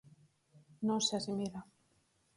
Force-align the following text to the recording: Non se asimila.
Non 0.87 0.99
se 1.05 1.13
asimila. 1.19 1.61